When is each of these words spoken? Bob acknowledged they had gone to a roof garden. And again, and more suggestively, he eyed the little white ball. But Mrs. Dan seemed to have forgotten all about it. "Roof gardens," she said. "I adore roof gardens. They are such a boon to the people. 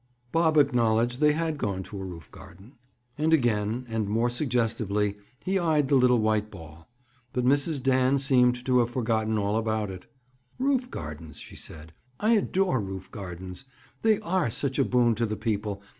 Bob 0.31 0.57
acknowledged 0.57 1.19
they 1.21 1.33
had 1.33 1.59
gone 1.59 1.83
to 1.83 2.01
a 2.01 2.03
roof 2.03 2.31
garden. 2.31 2.73
And 3.19 3.31
again, 3.35 3.85
and 3.87 4.09
more 4.09 4.31
suggestively, 4.31 5.13
he 5.45 5.59
eyed 5.59 5.89
the 5.89 5.95
little 5.95 6.17
white 6.19 6.49
ball. 6.49 6.89
But 7.33 7.45
Mrs. 7.45 7.83
Dan 7.83 8.17
seemed 8.17 8.65
to 8.65 8.79
have 8.79 8.89
forgotten 8.89 9.37
all 9.37 9.57
about 9.57 9.91
it. 9.91 10.07
"Roof 10.57 10.89
gardens," 10.89 11.37
she 11.37 11.55
said. 11.55 11.93
"I 12.19 12.31
adore 12.33 12.81
roof 12.81 13.11
gardens. 13.11 13.63
They 14.01 14.19
are 14.21 14.49
such 14.49 14.79
a 14.79 14.83
boon 14.83 15.13
to 15.13 15.27
the 15.27 15.37
people. 15.37 15.83